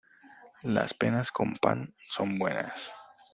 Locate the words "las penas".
0.63-1.31